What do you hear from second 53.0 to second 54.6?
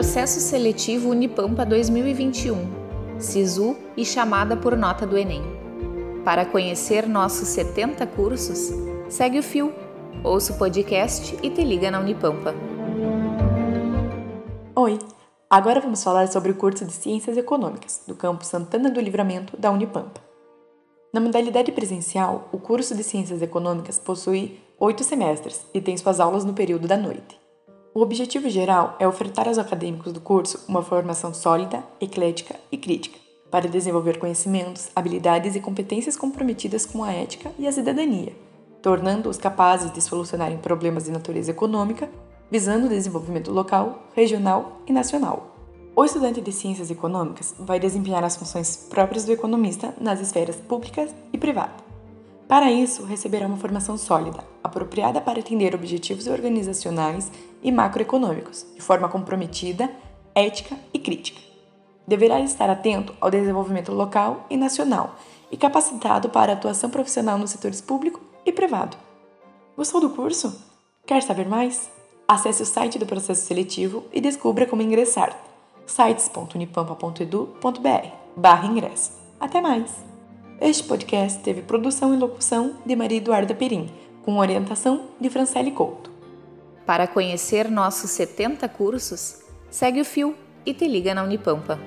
receberá uma formação sólida,